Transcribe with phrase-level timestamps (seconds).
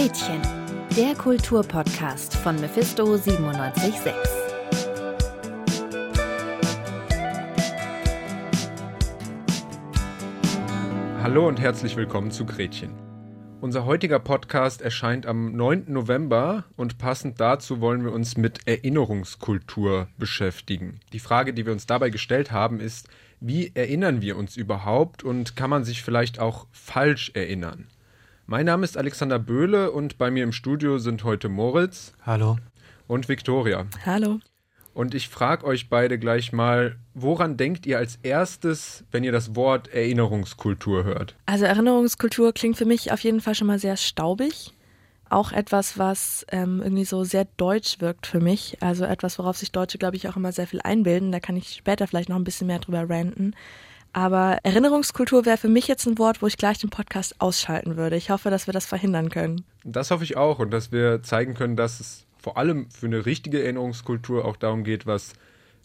[0.00, 0.40] Gretchen,
[0.96, 4.14] der Kulturpodcast von Mephisto 976.
[11.22, 12.94] Hallo und herzlich willkommen zu Gretchen.
[13.60, 15.92] Unser heutiger Podcast erscheint am 9.
[15.92, 21.00] November und passend dazu wollen wir uns mit Erinnerungskultur beschäftigen.
[21.12, 25.56] Die Frage, die wir uns dabei gestellt haben, ist, wie erinnern wir uns überhaupt und
[25.56, 27.88] kann man sich vielleicht auch falsch erinnern?
[28.50, 32.14] Mein Name ist Alexander Böhle und bei mir im Studio sind heute Moritz.
[32.26, 32.58] Hallo.
[33.06, 33.86] Und Viktoria.
[34.04, 34.40] Hallo.
[34.92, 39.54] Und ich frage euch beide gleich mal, woran denkt ihr als erstes, wenn ihr das
[39.54, 41.36] Wort Erinnerungskultur hört?
[41.46, 44.74] Also Erinnerungskultur klingt für mich auf jeden Fall schon mal sehr staubig.
[45.28, 48.78] Auch etwas, was ähm, irgendwie so sehr deutsch wirkt für mich.
[48.82, 51.30] Also etwas, worauf sich Deutsche, glaube ich, auch immer sehr viel einbilden.
[51.30, 53.54] Da kann ich später vielleicht noch ein bisschen mehr drüber ranten.
[54.12, 58.16] Aber Erinnerungskultur wäre für mich jetzt ein Wort, wo ich gleich den Podcast ausschalten würde.
[58.16, 59.64] Ich hoffe, dass wir das verhindern können.
[59.84, 63.26] Das hoffe ich auch und dass wir zeigen können, dass es vor allem für eine
[63.26, 65.34] richtige Erinnerungskultur auch darum geht, was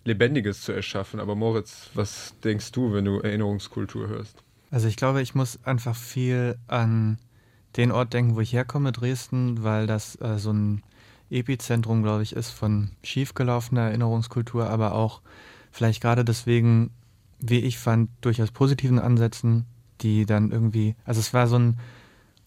[0.05, 1.19] Lebendiges zu erschaffen.
[1.19, 4.43] Aber Moritz, was denkst du, wenn du Erinnerungskultur hörst?
[4.71, 7.19] Also ich glaube, ich muss einfach viel an
[7.77, 10.81] den Ort denken, wo ich herkomme, Dresden, weil das äh, so ein
[11.29, 15.21] Epizentrum, glaube ich, ist von schiefgelaufener Erinnerungskultur, aber auch
[15.71, 16.91] vielleicht gerade deswegen
[17.39, 19.65] wie ich fand, durchaus positiven Ansätzen,
[20.01, 21.79] die dann irgendwie, also es war so ein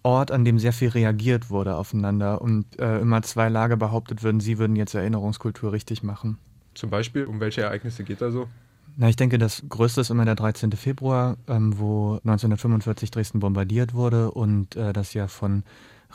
[0.03, 4.41] Ort, an dem sehr viel reagiert wurde aufeinander und äh, immer zwei Lager behauptet würden,
[4.41, 6.39] sie würden jetzt Erinnerungskultur richtig machen.
[6.75, 8.49] Zum Beispiel, um welche Ereignisse geht da so?
[8.97, 10.73] Na, ich denke, das größte ist immer der 13.
[10.73, 15.63] Februar, ähm, wo 1945 Dresden bombardiert wurde und äh, das ja von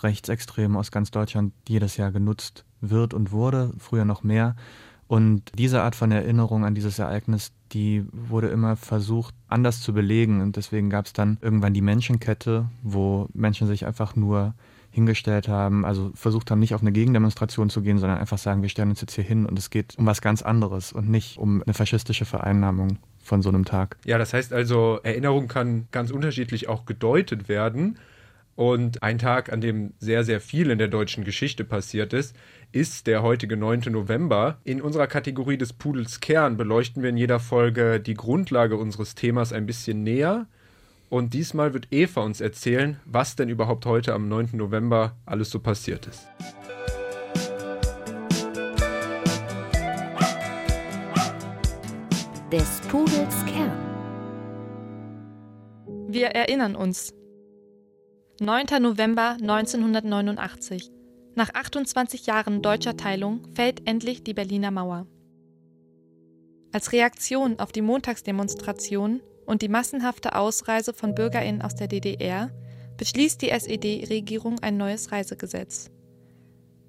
[0.02, 4.56] Rechtsextremen aus ganz Deutschland jedes Jahr genutzt wird und wurde, früher noch mehr.
[5.08, 10.42] Und diese Art von Erinnerung an dieses Ereignis, die wurde immer versucht anders zu belegen.
[10.42, 14.54] Und deswegen gab es dann irgendwann die Menschenkette, wo Menschen sich einfach nur
[14.92, 18.70] hingestellt haben, also versucht haben, nicht auf eine Gegendemonstration zu gehen, sondern einfach sagen, wir
[18.70, 21.64] stellen uns jetzt hier hin und es geht um was ganz anderes und nicht um
[21.64, 23.98] eine faschistische Vereinnahmung von so einem Tag.
[24.06, 27.98] Ja, das heißt also, Erinnerung kann ganz unterschiedlich auch gedeutet werden.
[28.56, 32.36] Und ein Tag, an dem sehr, sehr viel in der deutschen Geschichte passiert ist,
[32.72, 33.82] ist der heutige 9.
[33.90, 34.60] November.
[34.64, 39.54] In unserer Kategorie des Pudels Kern beleuchten wir in jeder Folge die Grundlage unseres Themas
[39.54, 40.48] ein bisschen näher.
[41.10, 44.50] Und diesmal wird Eva uns erzählen, was denn überhaupt heute am 9.
[44.54, 46.28] November alles so passiert ist.
[52.52, 53.80] Des Pudels Kern.
[56.08, 57.12] Wir erinnern uns,
[58.40, 58.82] 9.
[58.82, 60.90] November 1989.
[61.36, 65.06] Nach 28 Jahren deutscher Teilung fällt endlich die Berliner Mauer.
[66.72, 72.50] Als Reaktion auf die Montagsdemonstration und die massenhafte Ausreise von Bürgerinnen aus der DDR
[72.98, 75.92] beschließt die SED-Regierung ein neues Reisegesetz.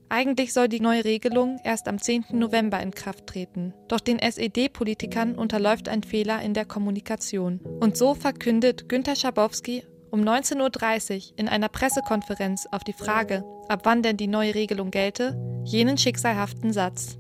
[0.09, 2.25] Eigentlich soll die neue Regelung erst am 10.
[2.33, 7.61] November in Kraft treten, doch den SED-Politikern unterläuft ein Fehler in der Kommunikation.
[7.81, 13.81] Und so verkündet Günter Schabowski um 19.30 Uhr in einer Pressekonferenz auf die Frage, ab
[13.83, 17.19] wann denn die neue Regelung gelte, jenen schicksalhaften Satz.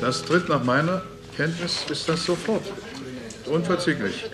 [0.00, 1.02] Das tritt nach meiner
[1.36, 2.64] Kenntnis ist das sofort.
[3.46, 4.28] Unverzüglich.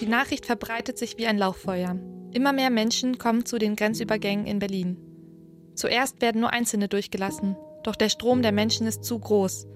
[0.00, 1.96] Die Nachricht verbreitet sich wie ein Lauffeuer.
[2.32, 4.96] Immer mehr Menschen kommen zu den Grenzübergängen in Berlin.
[5.74, 9.66] Zuerst werden nur Einzelne durchgelassen, doch der Strom der Menschen ist zu groß.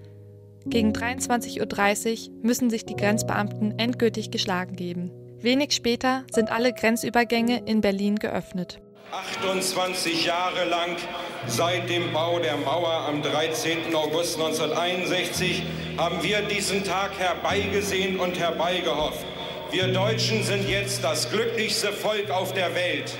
[0.64, 5.10] Gegen 23.30 Uhr müssen sich die Grenzbeamten endgültig geschlagen geben.
[5.46, 8.80] Wenig später sind alle Grenzübergänge in Berlin geöffnet.
[9.12, 10.96] 28 Jahre lang
[11.46, 13.94] seit dem Bau der Mauer am 13.
[13.94, 15.62] August 1961
[15.98, 19.24] haben wir diesen Tag herbeigesehen und herbeigehofft.
[19.70, 23.16] Wir Deutschen sind jetzt das glücklichste Volk auf der Welt.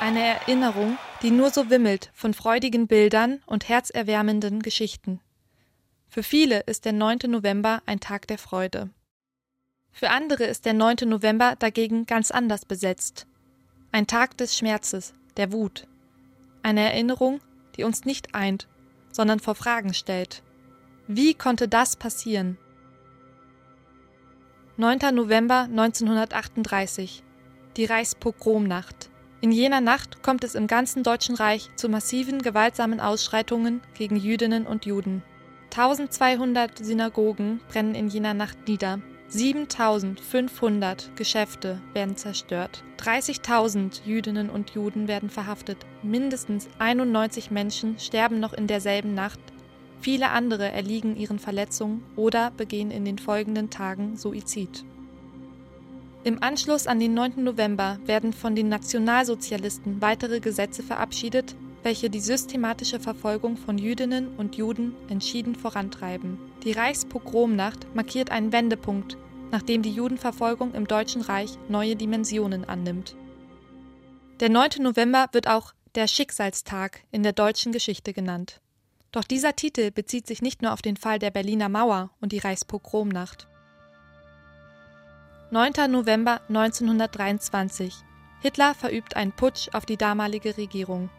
[0.00, 5.20] Eine Erinnerung, die nur so wimmelt von freudigen Bildern und herzerwärmenden Geschichten.
[6.08, 7.18] Für viele ist der 9.
[7.26, 8.88] November ein Tag der Freude.
[9.92, 10.96] Für andere ist der 9.
[11.06, 13.26] November dagegen ganz anders besetzt.
[13.92, 15.86] Ein Tag des Schmerzes, der Wut.
[16.62, 17.40] Eine Erinnerung,
[17.76, 18.68] die uns nicht eint,
[19.12, 20.42] sondern vor Fragen stellt.
[21.06, 22.56] Wie konnte das passieren?
[24.76, 25.14] 9.
[25.14, 27.22] November 1938.
[27.76, 29.10] Die Reichspogromnacht.
[29.42, 34.66] In jener Nacht kommt es im ganzen Deutschen Reich zu massiven gewaltsamen Ausschreitungen gegen Jüdinnen
[34.66, 35.22] und Juden.
[35.70, 39.00] 1200 Synagogen brennen in jener Nacht nieder.
[39.30, 42.82] 7500 Geschäfte werden zerstört.
[42.98, 45.78] 30.000 Jüdinnen und Juden werden verhaftet.
[46.02, 49.38] Mindestens 91 Menschen sterben noch in derselben Nacht.
[50.00, 54.84] Viele andere erliegen ihren Verletzungen oder begehen in den folgenden Tagen Suizid.
[56.24, 57.44] Im Anschluss an den 9.
[57.44, 64.56] November werden von den Nationalsozialisten weitere Gesetze verabschiedet, welche die systematische Verfolgung von Jüdinnen und
[64.56, 66.38] Juden entschieden vorantreiben.
[66.64, 69.16] Die Reichspogromnacht markiert einen Wendepunkt,
[69.50, 73.16] nachdem die Judenverfolgung im Deutschen Reich neue Dimensionen annimmt.
[74.40, 74.82] Der 9.
[74.82, 78.60] November wird auch der Schicksalstag in der deutschen Geschichte genannt.
[79.12, 82.38] Doch dieser Titel bezieht sich nicht nur auf den Fall der Berliner Mauer und die
[82.38, 83.48] Reichspogromnacht.
[85.50, 85.90] 9.
[85.90, 87.92] November 1923.
[88.40, 91.10] Hitler verübt einen Putsch auf die damalige Regierung.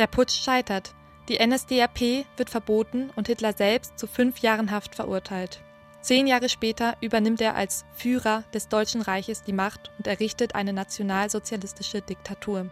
[0.00, 0.94] Der Putsch scheitert.
[1.28, 5.60] Die NSDAP wird verboten und Hitler selbst zu fünf Jahren Haft verurteilt.
[6.00, 10.72] Zehn Jahre später übernimmt er als Führer des Deutschen Reiches die Macht und errichtet eine
[10.72, 12.70] nationalsozialistische Diktatur.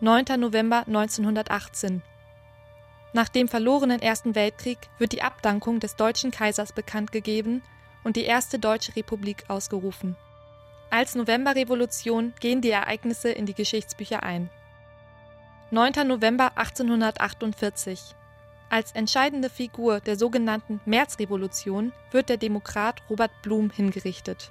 [0.00, 0.38] 9.
[0.38, 2.02] November 1918.
[3.14, 7.62] Nach dem verlorenen Ersten Weltkrieg wird die Abdankung des deutschen Kaisers bekannt gegeben
[8.04, 10.14] und die erste deutsche Republik ausgerufen.
[10.90, 14.50] Als Novemberrevolution gehen die Ereignisse in die Geschichtsbücher ein.
[15.72, 16.08] 9.
[16.08, 18.16] November 1848.
[18.70, 24.50] Als entscheidende Figur der sogenannten Märzrevolution wird der Demokrat Robert Blum hingerichtet.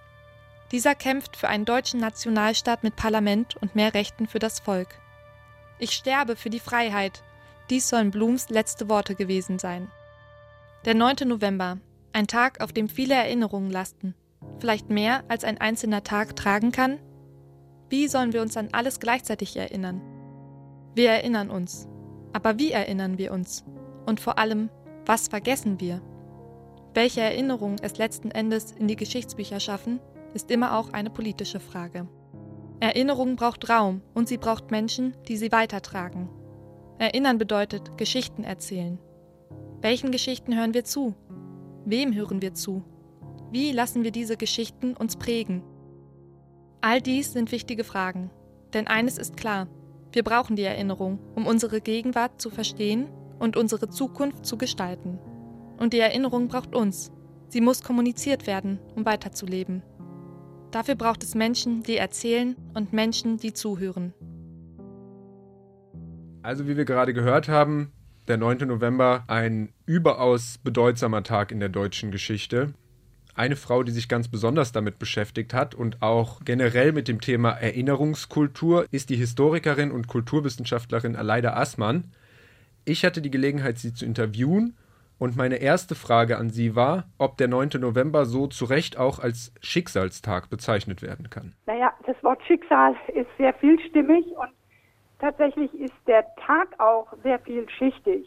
[0.72, 4.88] Dieser kämpft für einen deutschen Nationalstaat mit Parlament und mehr Rechten für das Volk.
[5.78, 7.22] Ich sterbe für die Freiheit.
[7.70, 9.92] Dies sollen Blums letzte Worte gewesen sein.
[10.86, 11.28] Der 9.
[11.28, 11.80] November,
[12.14, 14.16] ein Tag, auf dem viele Erinnerungen lasten.
[14.60, 16.98] Vielleicht mehr, als ein einzelner Tag tragen kann?
[17.90, 20.19] Wie sollen wir uns an alles gleichzeitig erinnern?
[20.96, 21.88] Wir erinnern uns.
[22.34, 23.64] Aber wie erinnern wir uns?
[24.06, 24.70] Und vor allem,
[25.06, 26.02] was vergessen wir?
[26.94, 30.00] Welche Erinnerungen es letzten Endes in die Geschichtsbücher schaffen,
[30.34, 32.08] ist immer auch eine politische Frage.
[32.80, 36.30] Erinnerung braucht Raum und sie braucht Menschen, die sie weitertragen.
[36.98, 39.00] Erinnern bedeutet Geschichten erzählen.
[39.82, 41.16] Welchen Geschichten hören wir zu?
[41.86, 42.84] Wem hören wir zu?
[43.52, 45.64] Wie lassen wir diese Geschichten uns prägen?
[46.82, 48.32] All dies sind wichtige Fragen.
[48.74, 49.68] Denn eines ist klar,
[50.12, 53.08] wir brauchen die Erinnerung, um unsere Gegenwart zu verstehen
[53.38, 55.20] und unsere Zukunft zu gestalten.
[55.78, 57.12] Und die Erinnerung braucht uns.
[57.48, 59.84] Sie muss kommuniziert werden, um weiterzuleben.
[60.72, 64.14] Dafür braucht es Menschen, die erzählen und Menschen, die zuhören.
[66.42, 67.92] Also wie wir gerade gehört haben,
[68.28, 68.68] der 9.
[68.68, 72.74] November ein überaus bedeutsamer Tag in der deutschen Geschichte.
[73.40, 77.52] Eine Frau, die sich ganz besonders damit beschäftigt hat und auch generell mit dem Thema
[77.52, 82.12] Erinnerungskultur, ist die Historikerin und Kulturwissenschaftlerin Aleida Assmann.
[82.84, 84.76] Ich hatte die Gelegenheit, sie zu interviewen
[85.20, 87.80] und meine erste Frage an Sie war, ob der 9.
[87.80, 91.54] November so zu Recht auch als Schicksalstag bezeichnet werden kann.
[91.66, 94.50] Naja, das Wort Schicksal ist sehr vielstimmig und
[95.20, 98.26] Tatsächlich ist der Tag auch sehr vielschichtig.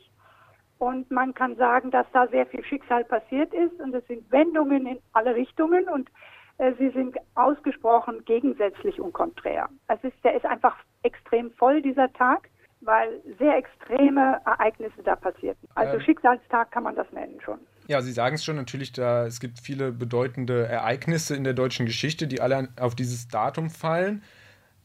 [0.82, 4.84] Und man kann sagen, dass da sehr viel Schicksal passiert ist und es sind Wendungen
[4.84, 6.10] in alle Richtungen und
[6.58, 9.68] äh, sie sind ausgesprochen gegensätzlich und konträr.
[9.86, 10.74] Es ist, der ist einfach
[11.04, 12.48] extrem voll, dieser Tag,
[12.80, 15.68] weil sehr extreme Ereignisse da passierten.
[15.76, 17.60] Also ähm, Schicksalstag kann man das nennen schon.
[17.86, 21.86] Ja, Sie sagen es schon natürlich, da es gibt viele bedeutende Ereignisse in der deutschen
[21.86, 24.24] Geschichte, die alle auf dieses Datum fallen.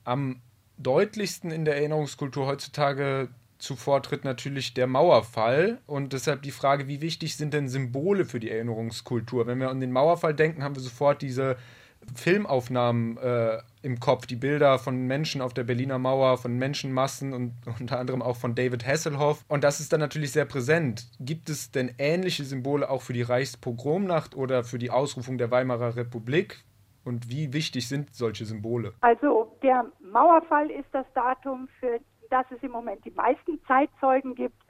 [0.03, 0.43] Am
[0.77, 7.01] deutlichsten in der Erinnerungskultur heutzutage zuvor tritt natürlich der Mauerfall und deshalb die Frage, wie
[7.01, 9.47] wichtig sind denn Symbole für die Erinnerungskultur?
[9.47, 11.57] Wenn wir an den Mauerfall denken, haben wir sofort diese
[12.15, 17.53] Filmaufnahmen äh, im Kopf, die Bilder von Menschen auf der Berliner Mauer, von Menschenmassen und
[17.79, 19.43] unter anderem auch von David Hasselhoff.
[19.47, 21.07] Und das ist dann natürlich sehr präsent.
[21.19, 25.95] Gibt es denn ähnliche Symbole auch für die Reichspogromnacht oder für die Ausrufung der Weimarer
[25.95, 26.63] Republik?
[27.03, 28.93] Und wie wichtig sind solche Symbole?
[28.99, 31.99] Also der Mauerfall ist das Datum, für
[32.31, 34.61] das es im Moment die meisten Zeitzeugen gibt.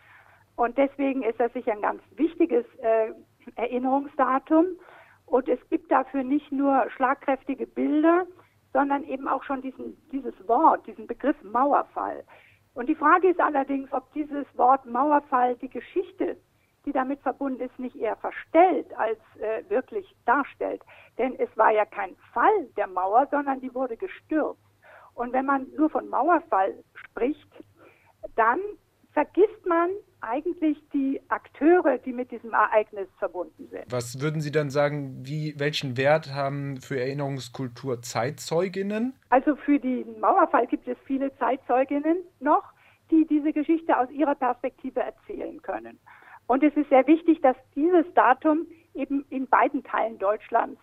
[0.55, 3.13] Und deswegen ist das sicher ein ganz wichtiges äh,
[3.55, 4.65] Erinnerungsdatum.
[5.25, 8.25] Und es gibt dafür nicht nur schlagkräftige Bilder,
[8.73, 12.23] sondern eben auch schon diesen, dieses Wort, diesen Begriff Mauerfall.
[12.73, 16.37] Und die Frage ist allerdings, ob dieses Wort Mauerfall die Geschichte
[16.87, 20.81] die damit verbunden ist, nicht eher verstellt als äh, wirklich darstellt.
[21.17, 24.61] Denn es war ja kein Fall der Mauer, sondern die wurde gestürzt.
[25.17, 27.49] Und wenn man nur von Mauerfall spricht,
[28.35, 28.59] dann
[29.13, 29.89] vergisst man
[30.21, 33.91] eigentlich die Akteure, die mit diesem Ereignis verbunden sind.
[33.91, 39.15] Was würden Sie dann sagen, wie, welchen Wert haben für Erinnerungskultur Zeitzeuginnen?
[39.29, 42.63] Also für den Mauerfall gibt es viele Zeitzeuginnen noch,
[43.09, 45.97] die diese Geschichte aus ihrer Perspektive erzählen können.
[46.45, 50.79] Und es ist sehr wichtig, dass dieses Datum eben in beiden Teilen Deutschlands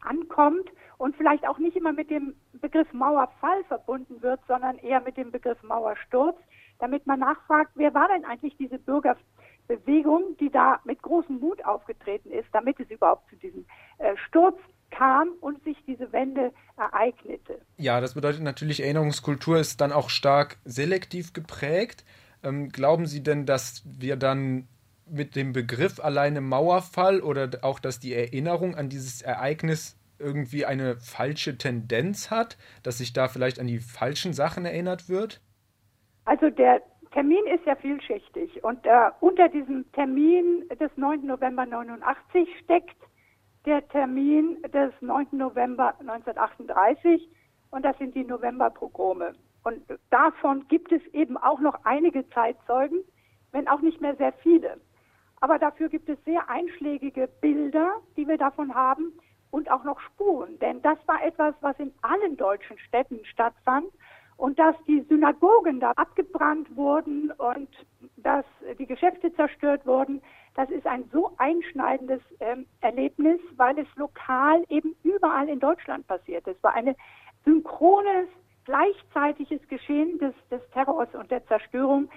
[0.00, 0.68] ankommt
[0.98, 5.30] und vielleicht auch nicht immer mit dem Begriff Mauerfall verbunden wird, sondern eher mit dem
[5.30, 6.36] Begriff Mauersturz,
[6.78, 12.30] damit man nachfragt, wer war denn eigentlich diese Bürgerbewegung, die da mit großem Mut aufgetreten
[12.30, 13.66] ist, damit es überhaupt zu diesem
[13.98, 14.58] äh, Sturz
[14.90, 17.60] kam und sich diese Wende ereignete.
[17.76, 22.04] Ja, das bedeutet natürlich, Erinnerungskultur ist dann auch stark selektiv geprägt.
[22.42, 24.68] Ähm, glauben Sie denn, dass wir dann
[25.10, 30.96] mit dem Begriff alleine Mauerfall oder auch, dass die Erinnerung an dieses Ereignis irgendwie eine
[30.96, 35.40] falsche Tendenz hat, dass sich da vielleicht an die falschen Sachen erinnert wird?
[36.24, 36.82] Also der
[37.12, 41.26] Termin ist ja vielschichtig und äh, unter diesem Termin des 9.
[41.26, 42.96] November 89 steckt
[43.64, 45.28] der Termin des 9.
[45.32, 47.28] November 1938
[47.70, 49.34] und das sind die Novemberpogrome.
[49.64, 53.02] Und davon gibt es eben auch noch einige Zeitzeugen,
[53.52, 54.80] wenn auch nicht mehr sehr viele.
[55.40, 59.12] Aber dafür gibt es sehr einschlägige Bilder, die wir davon haben
[59.50, 60.58] und auch noch Spuren.
[60.58, 63.86] Denn das war etwas, was in allen deutschen Städten stattfand.
[64.36, 67.68] Und dass die Synagogen da abgebrannt wurden und
[68.18, 68.44] dass
[68.78, 70.22] die Geschäfte zerstört wurden,
[70.54, 76.46] das ist ein so einschneidendes ähm, Erlebnis, weil es lokal eben überall in Deutschland passiert.
[76.46, 76.94] Es war ein
[77.44, 78.28] synchrones,
[78.64, 82.08] gleichzeitiges Geschehen des, des Terrors und der Zerstörung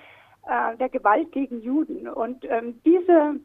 [0.48, 2.08] äh, der Gewalt gegen Juden.
[2.08, 3.40] Und ähm, diese,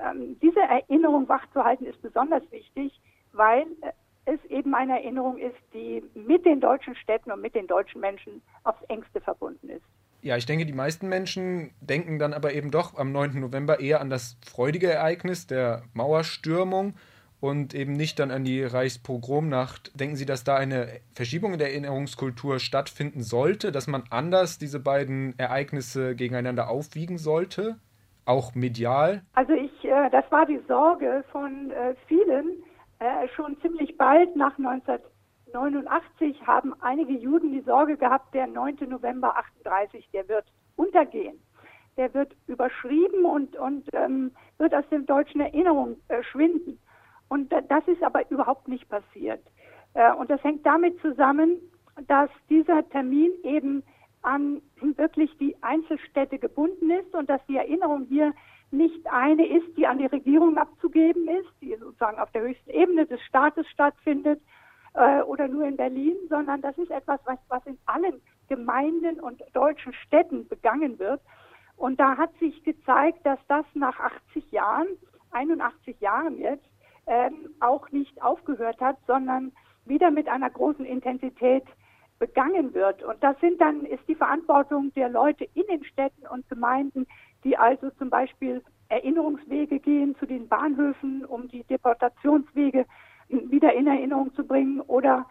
[0.00, 3.00] ähm, diese Erinnerung wachzuhalten ist besonders wichtig,
[3.32, 3.92] weil äh,
[4.24, 8.42] es eben eine Erinnerung ist, die mit den deutschen Städten und mit den deutschen Menschen
[8.64, 9.84] aufs engste verbunden ist.
[10.22, 13.40] Ja, ich denke, die meisten Menschen denken dann aber eben doch am 9.
[13.40, 16.94] November eher an das freudige Ereignis der Mauerstürmung
[17.40, 19.98] und eben nicht dann an die Reichspogromnacht.
[19.98, 24.78] Denken Sie, dass da eine Verschiebung in der Erinnerungskultur stattfinden sollte, dass man anders diese
[24.78, 27.80] beiden Ereignisse gegeneinander aufwiegen sollte,
[28.24, 29.22] auch medial?
[29.32, 32.62] Also ich, äh, das war die Sorge von äh, vielen,
[33.02, 38.76] äh, schon ziemlich bald nach 1989 haben einige Juden die Sorge gehabt, der 9.
[38.88, 40.44] November 38, der wird
[40.76, 41.40] untergehen.
[41.96, 46.78] Der wird überschrieben und, und ähm, wird aus der deutschen Erinnerung äh, schwinden.
[47.28, 49.42] Und das ist aber überhaupt nicht passiert.
[49.94, 51.56] Äh, und das hängt damit zusammen,
[52.06, 53.82] dass dieser Termin eben
[54.22, 58.32] an wirklich die Einzelstädte gebunden ist und dass die Erinnerung hier
[58.72, 63.06] nicht eine ist, die an die Regierung abzugeben ist, die sozusagen auf der höchsten Ebene
[63.06, 64.40] des Staates stattfindet
[64.94, 69.42] äh, oder nur in Berlin, sondern das ist etwas, was, was in allen Gemeinden und
[69.52, 71.20] deutschen Städten begangen wird.
[71.76, 74.86] Und da hat sich gezeigt, dass das nach 80 Jahren,
[75.32, 76.66] 81 Jahren jetzt,
[77.06, 79.52] ähm, auch nicht aufgehört hat, sondern
[79.84, 81.64] wieder mit einer großen Intensität
[82.18, 83.02] begangen wird.
[83.02, 87.06] Und das sind dann, ist die Verantwortung der Leute in den Städten und Gemeinden,
[87.44, 92.86] die also zum Beispiel Erinnerungswege gehen zu den Bahnhöfen, um die Deportationswege
[93.28, 95.26] wieder in Erinnerung zu bringen oder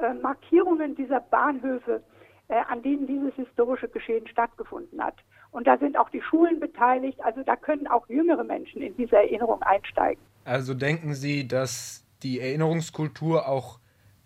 [0.00, 2.02] äh, Markierungen dieser Bahnhöfe,
[2.48, 5.16] äh, an denen dieses historische Geschehen stattgefunden hat.
[5.50, 9.16] Und da sind auch die Schulen beteiligt, also da können auch jüngere Menschen in diese
[9.16, 10.22] Erinnerung einsteigen.
[10.44, 13.78] Also denken Sie, dass die Erinnerungskultur auch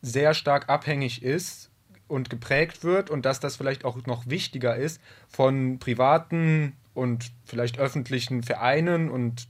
[0.03, 1.73] sehr stark abhängig ist
[2.07, 7.79] und geprägt wird und dass das vielleicht auch noch wichtiger ist von privaten und vielleicht
[7.79, 9.49] öffentlichen Vereinen und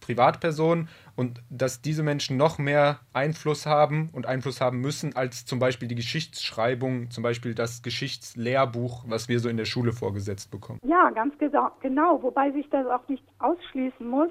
[0.00, 5.58] Privatpersonen und dass diese Menschen noch mehr Einfluss haben und Einfluss haben müssen als zum
[5.58, 10.80] Beispiel die Geschichtsschreibung, zum Beispiel das Geschichtslehrbuch, was wir so in der Schule vorgesetzt bekommen.
[10.84, 11.34] Ja, ganz
[11.80, 14.30] genau, wobei sich das auch nicht ausschließen muss.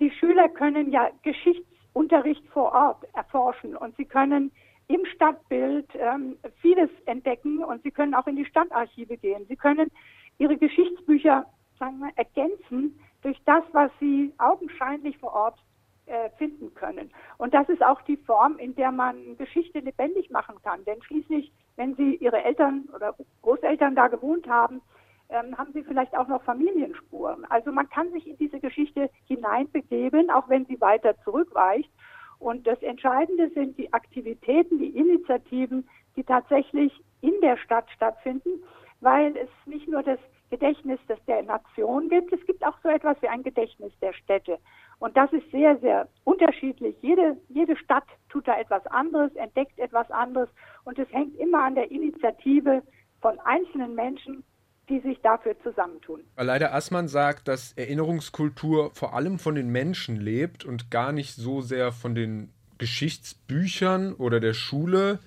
[0.00, 4.50] Die Schüler können ja Geschichtsunterricht vor Ort erforschen und sie können
[4.88, 9.46] im Stadtbild ähm, vieles entdecken und sie können auch in die Stadtarchive gehen.
[9.48, 9.90] Sie können
[10.38, 11.46] ihre Geschichtsbücher
[11.78, 15.58] sagen wir, ergänzen durch das, was sie augenscheinlich vor Ort
[16.06, 17.10] äh, finden können.
[17.38, 20.84] Und das ist auch die Form, in der man Geschichte lebendig machen kann.
[20.84, 24.82] Denn schließlich, wenn Sie Ihre Eltern oder Großeltern da gewohnt haben,
[25.30, 27.46] ähm, haben Sie vielleicht auch noch Familienspuren.
[27.46, 31.90] Also man kann sich in diese Geschichte hineinbegeben, auch wenn sie weiter zurückweicht.
[32.38, 38.62] Und das Entscheidende sind die Aktivitäten, die Initiativen, die tatsächlich in der Stadt stattfinden,
[39.00, 40.18] weil es nicht nur das
[40.54, 44.58] Gedächtnis das der Nation gibt, es gibt auch so etwas wie ein Gedächtnis der Städte.
[45.00, 46.94] Und das ist sehr, sehr unterschiedlich.
[47.02, 50.48] Jede, jede Stadt tut da etwas anderes, entdeckt etwas anderes
[50.84, 52.82] und es hängt immer an der Initiative
[53.20, 54.44] von einzelnen Menschen,
[54.88, 56.20] die sich dafür zusammentun.
[56.36, 61.62] Leider Assmann sagt, dass Erinnerungskultur vor allem von den Menschen lebt und gar nicht so
[61.62, 65.18] sehr von den Geschichtsbüchern oder der Schule.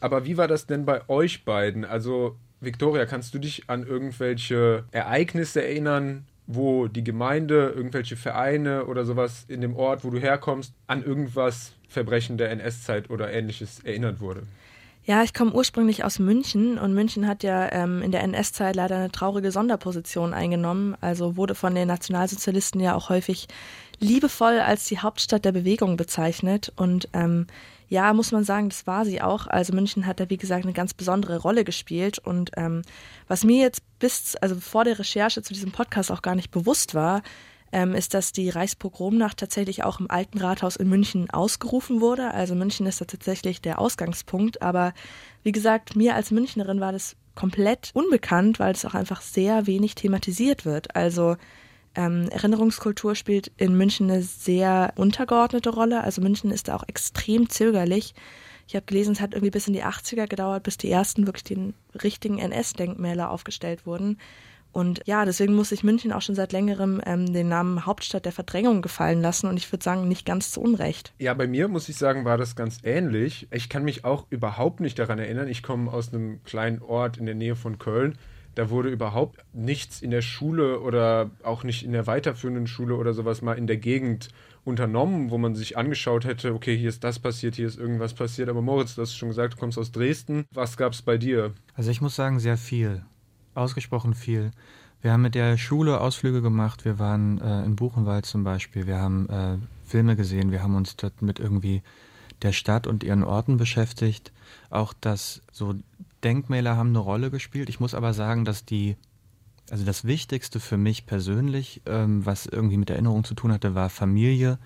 [0.00, 1.84] Aber wie war das denn bei euch beiden?
[1.84, 9.04] Also, Victoria, kannst du dich an irgendwelche Ereignisse erinnern, wo die Gemeinde, irgendwelche Vereine oder
[9.04, 14.20] sowas in dem Ort, wo du herkommst, an irgendwas Verbrechen der NS-Zeit oder ähnliches erinnert
[14.20, 14.42] wurde?
[15.04, 18.96] Ja, ich komme ursprünglich aus München und München hat ja ähm, in der NS-Zeit leider
[18.96, 20.96] eine traurige Sonderposition eingenommen.
[21.00, 23.48] Also wurde von den Nationalsozialisten ja auch häufig
[23.98, 26.72] liebevoll als die Hauptstadt der Bewegung bezeichnet.
[26.76, 27.48] Und ähm,
[27.92, 29.46] Ja, muss man sagen, das war sie auch.
[29.48, 32.18] Also München hat da, wie gesagt, eine ganz besondere Rolle gespielt.
[32.18, 32.80] Und ähm,
[33.28, 36.94] was mir jetzt bis, also vor der Recherche zu diesem Podcast auch gar nicht bewusst
[36.94, 37.20] war,
[37.70, 42.32] ähm, ist, dass die Reichspogromnacht tatsächlich auch im Alten Rathaus in München ausgerufen wurde.
[42.32, 44.62] Also München ist da tatsächlich der Ausgangspunkt.
[44.62, 44.94] Aber
[45.42, 49.96] wie gesagt, mir als Münchnerin war das komplett unbekannt, weil es auch einfach sehr wenig
[49.96, 50.96] thematisiert wird.
[50.96, 51.36] Also
[51.94, 56.02] ähm, Erinnerungskultur spielt in München eine sehr untergeordnete Rolle.
[56.02, 58.14] Also München ist da auch extrem zögerlich.
[58.66, 61.44] Ich habe gelesen, es hat irgendwie bis in die 80er gedauert, bis die ersten wirklich
[61.44, 64.18] den richtigen NS-Denkmäler aufgestellt wurden.
[64.72, 68.32] Und ja, deswegen muss sich München auch schon seit längerem ähm, den Namen Hauptstadt der
[68.32, 71.12] Verdrängung gefallen lassen und ich würde sagen, nicht ganz zu Unrecht.
[71.18, 73.48] Ja, bei mir muss ich sagen, war das ganz ähnlich.
[73.50, 75.48] Ich kann mich auch überhaupt nicht daran erinnern.
[75.48, 78.16] Ich komme aus einem kleinen Ort in der Nähe von Köln
[78.54, 83.14] da wurde überhaupt nichts in der Schule oder auch nicht in der weiterführenden Schule oder
[83.14, 84.28] sowas mal in der Gegend
[84.64, 88.48] unternommen, wo man sich angeschaut hätte, okay, hier ist das passiert, hier ist irgendwas passiert.
[88.48, 90.44] Aber Moritz, du hast schon gesagt, du kommst aus Dresden.
[90.52, 91.52] Was gab es bei dir?
[91.74, 93.02] Also ich muss sagen, sehr viel.
[93.54, 94.52] Ausgesprochen viel.
[95.00, 96.84] Wir haben mit der Schule Ausflüge gemacht.
[96.84, 98.86] Wir waren äh, in Buchenwald zum Beispiel.
[98.86, 100.52] Wir haben äh, Filme gesehen.
[100.52, 101.82] Wir haben uns dort mit irgendwie
[102.42, 104.32] der Stadt und ihren Orten beschäftigt.
[104.70, 105.74] Auch das so
[106.24, 107.68] Denkmäler haben eine Rolle gespielt.
[107.68, 108.96] Ich muss aber sagen, dass die,
[109.70, 113.90] also das Wichtigste für mich persönlich, ähm, was irgendwie mit Erinnerung zu tun hatte, war
[113.90, 114.58] Familie.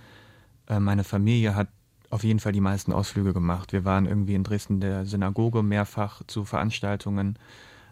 [0.68, 1.68] Äh, meine Familie hat
[2.10, 3.72] auf jeden Fall die meisten Ausflüge gemacht.
[3.72, 7.38] Wir waren irgendwie in Dresden der Synagoge mehrfach zu Veranstaltungen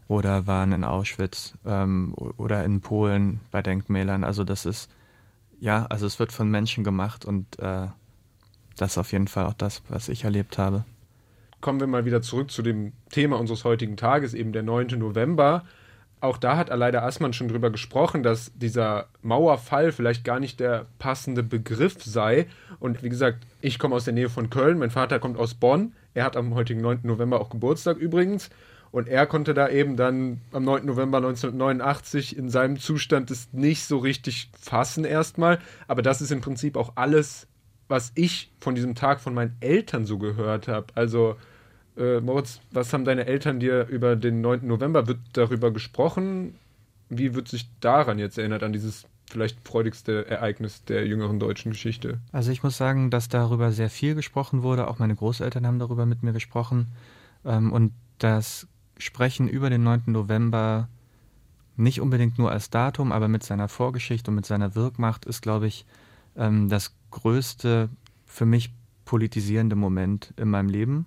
[0.07, 4.23] oder waren in Auschwitz ähm, oder in Polen bei Denkmälern.
[4.23, 4.91] Also das ist,
[5.61, 7.89] ja, also es wird von Menschen gemacht und äh,
[8.77, 10.85] das ist auf jeden Fall auch das, was ich erlebt habe
[11.65, 14.99] kommen wir mal wieder zurück zu dem Thema unseres heutigen Tages, eben der 9.
[14.99, 15.65] November.
[16.21, 20.85] Auch da hat Aleida Assmann schon drüber gesprochen, dass dieser Mauerfall vielleicht gar nicht der
[20.99, 22.49] passende Begriff sei.
[22.81, 25.95] Und wie gesagt, ich komme aus der Nähe von Köln, mein Vater kommt aus Bonn.
[26.13, 27.01] Er hat am heutigen 9.
[27.05, 28.51] November auch Geburtstag übrigens.
[28.91, 30.85] Und er konnte da eben dann am 9.
[30.85, 35.61] November 1989 in seinem Zustand es nicht so richtig fassen erstmal.
[35.89, 37.47] Aber das ist im Prinzip auch alles,
[37.89, 40.89] was ich von diesem Tag von meinen Eltern so gehört habe.
[40.95, 41.37] Also
[41.97, 44.67] äh, Moritz, was haben deine Eltern dir über den 9.
[44.67, 45.07] November?
[45.07, 46.55] Wird darüber gesprochen?
[47.09, 52.19] Wie wird sich daran jetzt erinnert, an dieses vielleicht freudigste Ereignis der jüngeren deutschen Geschichte?
[52.33, 54.89] Also ich muss sagen, dass darüber sehr viel gesprochen wurde.
[54.89, 56.89] Auch meine Großeltern haben darüber mit mir gesprochen.
[57.45, 58.67] Ähm, und das
[58.99, 60.05] Sprechen über den 9.
[60.07, 60.89] November
[61.77, 65.67] nicht unbedingt nur als Datum, aber mit seiner Vorgeschichte und mit seiner Wirkmacht ist, glaube
[65.67, 65.87] ich,
[66.37, 67.89] ähm, das größte
[68.27, 68.73] für mich
[69.05, 71.07] politisierende Moment in meinem Leben.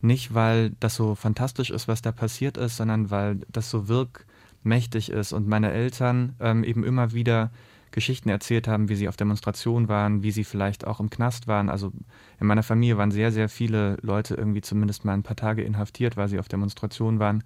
[0.00, 5.10] Nicht, weil das so fantastisch ist, was da passiert ist, sondern weil das so wirkmächtig
[5.10, 7.50] ist und meine Eltern ähm, eben immer wieder
[7.96, 11.70] Geschichten erzählt haben, wie sie auf Demonstrationen waren, wie sie vielleicht auch im Knast waren.
[11.70, 11.92] Also
[12.38, 16.16] in meiner Familie waren sehr, sehr viele Leute irgendwie zumindest mal ein paar Tage inhaftiert,
[16.16, 17.42] weil sie auf Demonstrationen waren.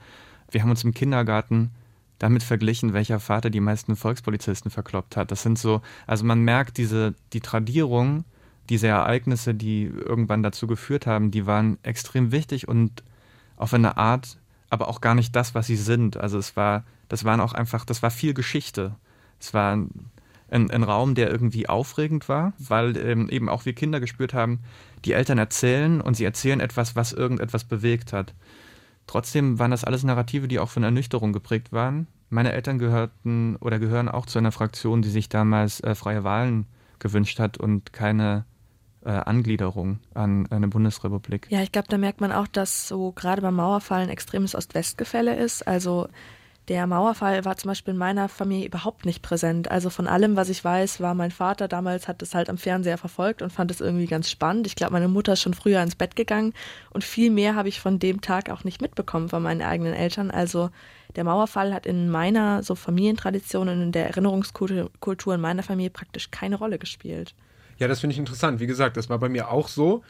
[0.50, 1.70] Wir haben uns im Kindergarten
[2.18, 5.30] damit verglichen, welcher Vater die meisten Volkspolizisten verkloppt hat.
[5.30, 8.24] Das sind so, also man merkt diese, die Tradition
[8.70, 13.02] diese Ereignisse, die irgendwann dazu geführt haben, die waren extrem wichtig und
[13.56, 14.38] auf eine Art,
[14.70, 16.16] aber auch gar nicht das, was sie sind.
[16.16, 18.94] Also es war, das waren auch einfach, das war viel Geschichte.
[19.40, 24.00] Es war ein, ein Raum, der irgendwie aufregend war, weil ähm, eben auch wir Kinder
[24.00, 24.60] gespürt haben,
[25.04, 28.34] die Eltern erzählen und sie erzählen etwas, was irgendetwas bewegt hat.
[29.06, 32.06] Trotzdem waren das alles Narrative, die auch von Ernüchterung geprägt waren.
[32.28, 36.66] Meine Eltern gehörten oder gehören auch zu einer Fraktion, die sich damals äh, freie Wahlen
[37.00, 38.44] gewünscht hat und keine
[39.04, 41.46] äh, Angliederung an eine Bundesrepublik.
[41.50, 45.36] Ja, ich glaube, da merkt man auch, dass so gerade beim Mauerfall ein extremes Ost-West-Gefälle
[45.36, 45.66] ist.
[45.66, 46.08] Also
[46.68, 49.70] der Mauerfall war zum Beispiel in meiner Familie überhaupt nicht präsent.
[49.70, 52.96] Also von allem, was ich weiß, war mein Vater damals, hat das halt am Fernseher
[52.96, 54.68] verfolgt und fand es irgendwie ganz spannend.
[54.68, 56.52] Ich glaube, meine Mutter ist schon früher ins Bett gegangen
[56.90, 60.30] und viel mehr habe ich von dem Tag auch nicht mitbekommen von meinen eigenen Eltern.
[60.30, 60.70] Also
[61.16, 66.30] der Mauerfall hat in meiner so Familientradition und in der Erinnerungskultur in meiner Familie praktisch
[66.30, 67.34] keine Rolle gespielt.
[67.80, 68.60] Ja, das finde ich interessant.
[68.60, 70.04] Wie gesagt, das war bei mir auch so.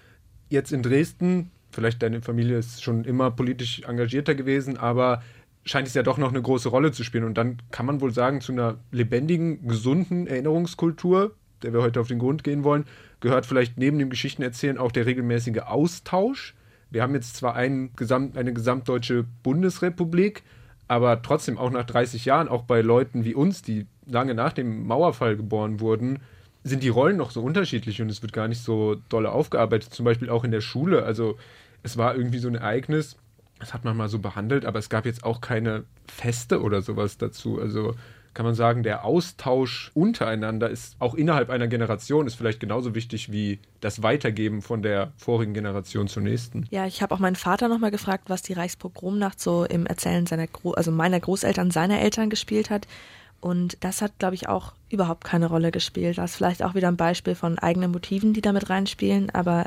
[0.48, 5.22] Jetzt in Dresden, vielleicht deine Familie ist schon immer politisch engagierter gewesen, aber
[5.64, 7.22] scheint es ja doch noch eine große Rolle zu spielen.
[7.22, 12.09] Und dann kann man wohl sagen, zu einer lebendigen, gesunden Erinnerungskultur, der wir heute auf
[12.09, 12.87] den Grund gehen wollen,
[13.20, 16.56] gehört vielleicht neben dem Geschichtenerzählen auch der regelmäßige Austausch.
[16.90, 20.42] Wir haben jetzt zwar ein Gesamt, eine gesamtdeutsche Bundesrepublik,
[20.88, 24.88] aber trotzdem auch nach 30 Jahren, auch bei Leuten wie uns, die lange nach dem
[24.88, 26.18] Mauerfall geboren wurden,
[26.62, 29.94] sind die Rollen noch so unterschiedlich und es wird gar nicht so dolle aufgearbeitet.
[29.94, 31.05] Zum Beispiel auch in der Schule.
[31.05, 31.38] Also
[31.83, 33.16] es war irgendwie so ein Ereignis,
[33.59, 37.18] das hat man mal so behandelt, aber es gab jetzt auch keine Feste oder sowas
[37.18, 37.61] dazu.
[37.61, 37.94] Also
[38.33, 43.33] kann man sagen, der Austausch untereinander ist auch innerhalb einer Generation ist vielleicht genauso wichtig
[43.33, 46.66] wie das Weitergeben von der vorigen Generation zur nächsten.
[46.70, 50.46] Ja, ich habe auch meinen Vater nochmal gefragt, was die Reichspogromnacht so im Erzählen seiner,
[50.46, 52.87] Gro also meiner Großeltern, seiner Eltern gespielt hat.
[53.40, 56.18] Und das hat, glaube ich, auch überhaupt keine Rolle gespielt.
[56.18, 59.66] Das ist vielleicht auch wieder ein Beispiel von eigenen Motiven, die damit reinspielen, aber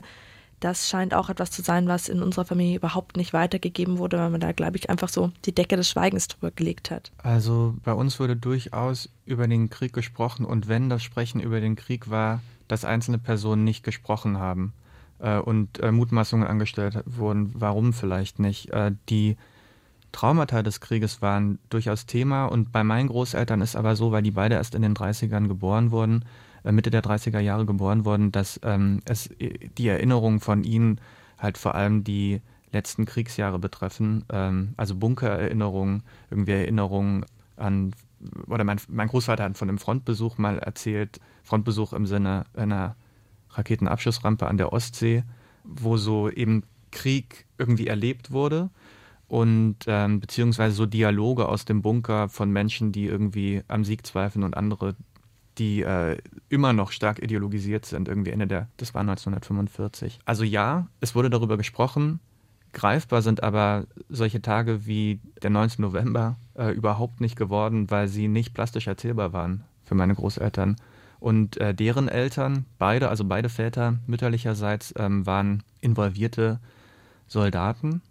[0.63, 4.29] das scheint auch etwas zu sein, was in unserer Familie überhaupt nicht weitergegeben wurde, weil
[4.29, 7.11] man da, glaube ich, einfach so die Decke des Schweigens drüber gelegt hat.
[7.17, 11.75] Also bei uns wurde durchaus über den Krieg gesprochen und wenn das Sprechen über den
[11.75, 14.71] Krieg war, dass einzelne Personen nicht gesprochen haben
[15.19, 18.69] äh, und äh, Mutmaßungen angestellt wurden, warum vielleicht nicht.
[18.69, 19.35] Äh, die
[20.13, 24.31] Traumata des Krieges waren durchaus Thema und bei meinen Großeltern ist aber so, weil die
[24.31, 26.23] beide erst in den 30ern geboren wurden,
[26.63, 29.29] äh, Mitte der 30er Jahre geboren worden, dass ähm, es
[29.77, 31.01] die Erinnerungen von ihnen
[31.37, 34.23] halt vor allem die letzten Kriegsjahre betreffen.
[34.31, 37.25] Ähm, also Bunkererinnerungen, irgendwie Erinnerungen
[37.57, 37.93] an,
[38.47, 42.95] oder mein, mein Großvater hat von einem Frontbesuch mal erzählt, Frontbesuch im Sinne einer
[43.49, 45.23] Raketenabschussrampe an der Ostsee,
[45.63, 48.69] wo so eben Krieg irgendwie erlebt wurde
[49.33, 54.43] und ähm, beziehungsweise so Dialoge aus dem Bunker von Menschen, die irgendwie am Sieg zweifeln
[54.43, 54.95] und andere,
[55.57, 56.19] die äh,
[56.49, 60.19] immer noch stark ideologisiert sind, irgendwie Ende der, das war 1945.
[60.25, 62.19] Also ja, es wurde darüber gesprochen,
[62.73, 65.81] greifbar sind aber solche Tage wie der 19.
[65.81, 70.75] November äh, überhaupt nicht geworden, weil sie nicht plastisch erzählbar waren für meine Großeltern.
[71.19, 76.59] Und äh, deren Eltern, beide, also beide Väter mütterlicherseits, ähm, waren involvierte
[77.27, 78.03] Soldaten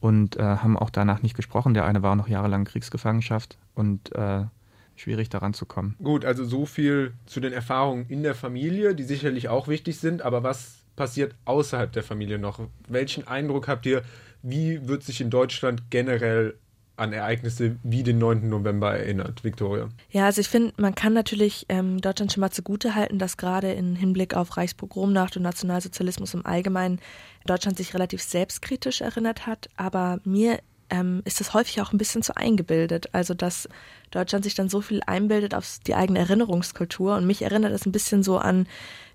[0.00, 1.74] und äh, haben auch danach nicht gesprochen.
[1.74, 4.44] Der eine war noch jahrelang Kriegsgefangenschaft und äh,
[4.96, 5.96] schwierig daran zu kommen.
[6.02, 10.22] Gut, also so viel zu den Erfahrungen in der Familie, die sicherlich auch wichtig sind,
[10.22, 12.60] aber was passiert außerhalb der Familie noch?
[12.88, 14.02] Welchen Eindruck habt ihr,
[14.42, 16.54] wie wird sich in Deutschland generell
[16.98, 18.48] an Ereignisse wie den 9.
[18.48, 19.88] November erinnert, Viktoria?
[20.10, 23.94] Ja, also ich finde, man kann natürlich ähm, Deutschland schon mal zugutehalten, dass gerade im
[23.94, 27.00] Hinblick auf Reichspogromnacht und Nationalsozialismus im Allgemeinen
[27.46, 29.68] Deutschland sich relativ selbstkritisch erinnert hat.
[29.76, 30.58] Aber mir
[30.90, 33.14] ähm, ist das häufig auch ein bisschen zu eingebildet.
[33.14, 33.68] Also, dass
[34.10, 37.16] Deutschland sich dann so viel einbildet auf die eigene Erinnerungskultur.
[37.16, 38.66] Und mich erinnert das ein bisschen so an,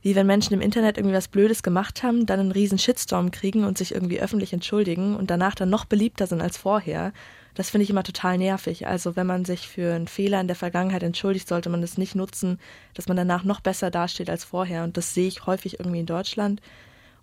[0.02, 3.64] wie wenn Menschen im Internet irgendwie was Blödes gemacht haben, dann einen riesen Shitstorm kriegen
[3.64, 7.14] und sich irgendwie öffentlich entschuldigen und danach dann noch beliebter sind als vorher.
[7.56, 8.88] Das finde ich immer total nervig.
[8.88, 12.16] Also wenn man sich für einen Fehler in der Vergangenheit entschuldigt, sollte man das nicht
[12.16, 12.60] nutzen,
[12.94, 14.84] dass man danach noch besser dasteht als vorher.
[14.84, 16.62] Und das sehe ich häufig irgendwie in Deutschland.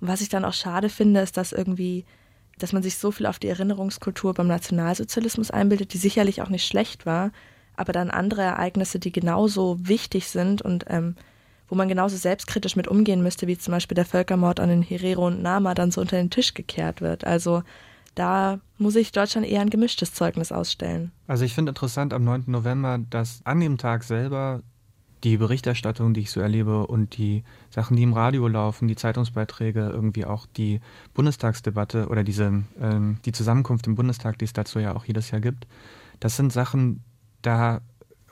[0.00, 2.04] Und was ich dann auch schade finde, ist, dass irgendwie
[2.62, 6.66] dass man sich so viel auf die Erinnerungskultur beim Nationalsozialismus einbildet, die sicherlich auch nicht
[6.66, 7.32] schlecht war,
[7.76, 11.16] aber dann andere Ereignisse, die genauso wichtig sind und ähm,
[11.68, 15.26] wo man genauso selbstkritisch mit umgehen müsste, wie zum Beispiel der Völkermord an den Herero
[15.26, 17.24] und Nama, dann so unter den Tisch gekehrt wird.
[17.24, 17.62] Also
[18.14, 21.12] da muss ich Deutschland eher ein gemischtes Zeugnis ausstellen.
[21.26, 22.44] Also ich finde interessant am 9.
[22.46, 24.62] November, dass an dem Tag selber
[25.22, 29.90] die Berichterstattung, die ich so erlebe und die Sachen, die im Radio laufen, die Zeitungsbeiträge,
[29.92, 30.80] irgendwie auch die
[31.14, 35.40] Bundestagsdebatte oder diese ähm, die Zusammenkunft im Bundestag, die es dazu ja auch jedes Jahr
[35.40, 35.66] gibt,
[36.20, 37.02] das sind Sachen,
[37.42, 37.80] da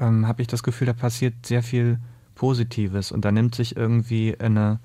[0.00, 1.98] ähm, habe ich das Gefühl, da passiert sehr viel
[2.34, 4.80] Positives und da nimmt sich irgendwie eine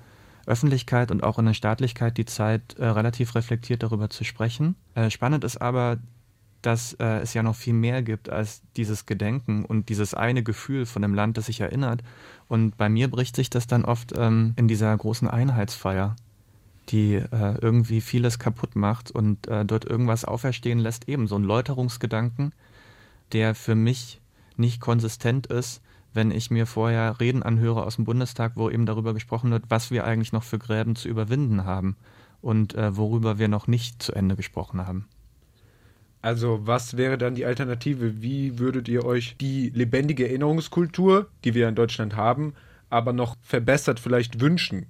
[0.45, 4.75] Öffentlichkeit und auch in der Staatlichkeit die Zeit, äh, relativ reflektiert darüber zu sprechen.
[4.95, 5.97] Äh, spannend ist aber,
[6.61, 10.85] dass äh, es ja noch viel mehr gibt als dieses Gedenken und dieses eine Gefühl
[10.85, 12.01] von dem Land, das sich erinnert.
[12.47, 16.15] Und bei mir bricht sich das dann oft ähm, in dieser großen Einheitsfeier,
[16.89, 21.43] die äh, irgendwie vieles kaputt macht und äh, dort irgendwas auferstehen lässt, eben so ein
[21.43, 22.53] Läuterungsgedanken,
[23.33, 24.21] der für mich
[24.55, 25.81] nicht konsistent ist,
[26.13, 29.91] wenn ich mir vorher Reden anhöre aus dem Bundestag, wo eben darüber gesprochen wird, was
[29.91, 31.95] wir eigentlich noch für Gräben zu überwinden haben
[32.41, 35.07] und äh, worüber wir noch nicht zu Ende gesprochen haben.
[36.21, 38.21] Also was wäre dann die Alternative?
[38.21, 42.53] Wie würdet ihr euch die lebendige Erinnerungskultur, die wir in Deutschland haben,
[42.89, 44.85] aber noch verbessert vielleicht wünschen?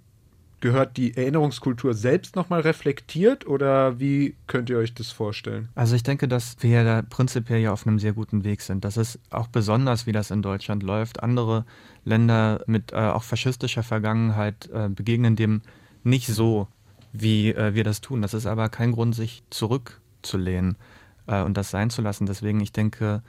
[0.63, 5.67] Gehört die Erinnerungskultur selbst nochmal reflektiert oder wie könnt ihr euch das vorstellen?
[5.75, 8.85] Also ich denke, dass wir da prinzipiell ja auf einem sehr guten Weg sind.
[8.85, 11.21] Das ist auch besonders, wie das in Deutschland läuft.
[11.21, 11.65] Andere
[12.05, 15.63] Länder mit äh, auch faschistischer Vergangenheit äh, begegnen dem
[16.05, 16.69] nicht so,
[17.11, 18.21] wie äh, wir das tun.
[18.21, 20.77] Das ist aber kein Grund, sich zurückzulehnen
[21.27, 22.25] äh, und das sein zu lassen.
[22.25, 23.21] Deswegen, ich denke,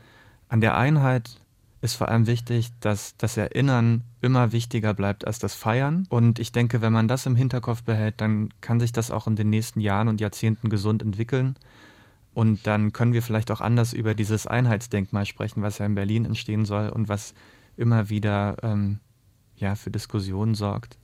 [0.48, 1.40] an der Einheit
[1.84, 6.06] ist vor allem wichtig, dass das Erinnern immer wichtiger bleibt als das Feiern.
[6.08, 9.36] Und ich denke, wenn man das im Hinterkopf behält, dann kann sich das auch in
[9.36, 11.56] den nächsten Jahren und Jahrzehnten gesund entwickeln.
[12.32, 16.24] Und dann können wir vielleicht auch anders über dieses Einheitsdenkmal sprechen, was ja in Berlin
[16.24, 17.34] entstehen soll und was
[17.76, 18.98] immer wieder ähm,
[19.56, 20.96] ja, für Diskussionen sorgt,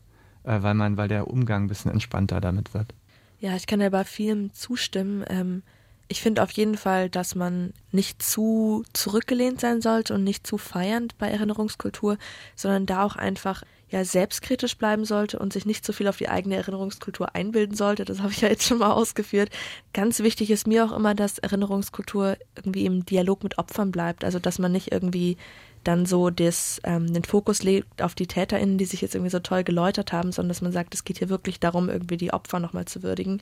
[0.44, 2.94] äh, weil man, weil der Umgang ein bisschen entspannter damit wird.
[3.38, 5.24] Ja, ich kann ja bei vielem zustimmen.
[5.28, 5.62] Ähm,
[6.10, 10.58] Ich finde auf jeden Fall, dass man nicht zu zurückgelehnt sein sollte und nicht zu
[10.58, 12.18] feiernd bei Erinnerungskultur,
[12.56, 16.28] sondern da auch einfach ja selbstkritisch bleiben sollte und sich nicht zu viel auf die
[16.28, 18.04] eigene Erinnerungskultur einbilden sollte.
[18.04, 19.50] Das habe ich ja jetzt schon mal ausgeführt.
[19.92, 24.24] Ganz wichtig ist mir auch immer, dass Erinnerungskultur irgendwie im Dialog mit Opfern bleibt.
[24.24, 25.36] Also dass man nicht irgendwie
[25.84, 29.38] dann so des, ähm, den Fokus legt auf die TäterInnen, die sich jetzt irgendwie so
[29.38, 32.58] toll geläutert haben, sondern dass man sagt, es geht hier wirklich darum, irgendwie die Opfer
[32.58, 33.40] nochmal zu würdigen.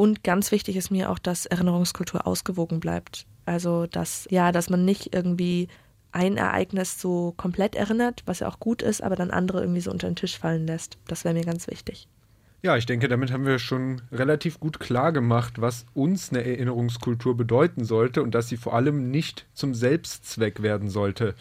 [0.00, 3.26] Und ganz wichtig ist mir auch, dass Erinnerungskultur ausgewogen bleibt.
[3.44, 5.68] Also dass, ja, dass man nicht irgendwie
[6.10, 9.90] ein Ereignis so komplett erinnert, was ja auch gut ist, aber dann andere irgendwie so
[9.90, 10.96] unter den Tisch fallen lässt.
[11.06, 12.08] Das wäre mir ganz wichtig.
[12.62, 17.36] Ja, ich denke, damit haben wir schon relativ gut klar gemacht, was uns eine Erinnerungskultur
[17.36, 21.34] bedeuten sollte und dass sie vor allem nicht zum Selbstzweck werden sollte.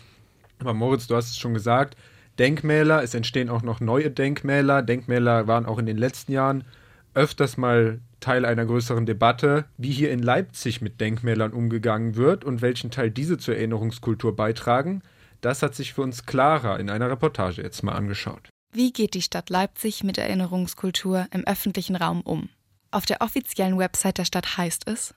[0.60, 1.96] Aber Moritz, du hast es schon gesagt,
[2.40, 4.82] Denkmäler, es entstehen auch noch neue Denkmäler.
[4.82, 6.66] Denkmäler waren auch in den letzten Jahren
[7.14, 12.62] öfters mal Teil einer größeren Debatte, wie hier in Leipzig mit Denkmälern umgegangen wird und
[12.62, 15.02] welchen Teil diese zur Erinnerungskultur beitragen.
[15.42, 18.50] Das hat sich für uns Clara in einer Reportage jetzt mal angeschaut.
[18.72, 22.50] Wie geht die Stadt Leipzig mit Erinnerungskultur im öffentlichen Raum um?
[22.92, 25.14] Auf der offiziellen Website der Stadt heißt es,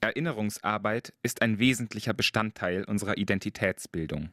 [0.00, 4.28] Erinnerungsarbeit ist ein wesentlicher Bestandteil unserer Identitätsbildung.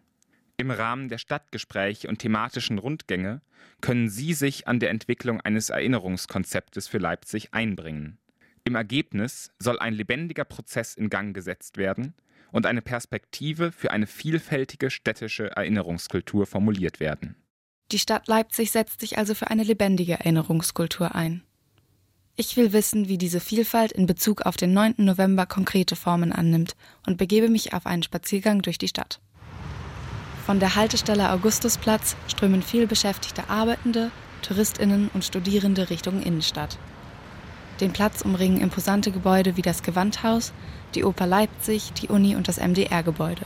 [0.61, 3.41] Im Rahmen der Stadtgespräche und thematischen Rundgänge
[3.81, 8.19] können Sie sich an der Entwicklung eines Erinnerungskonzeptes für Leipzig einbringen.
[8.63, 12.13] Im Ergebnis soll ein lebendiger Prozess in Gang gesetzt werden
[12.51, 17.35] und eine Perspektive für eine vielfältige städtische Erinnerungskultur formuliert werden.
[17.91, 21.41] Die Stadt Leipzig setzt sich also für eine lebendige Erinnerungskultur ein.
[22.35, 24.93] Ich will wissen, wie diese Vielfalt in Bezug auf den 9.
[24.97, 26.75] November konkrete Formen annimmt
[27.07, 29.21] und begebe mich auf einen Spaziergang durch die Stadt.
[30.45, 36.77] Von der Haltestelle Augustusplatz strömen vielbeschäftigte Arbeitende, Touristinnen und Studierende Richtung Innenstadt.
[37.79, 40.51] Den Platz umringen imposante Gebäude wie das Gewandhaus,
[40.95, 43.45] die Oper Leipzig, die Uni und das MDR-Gebäude.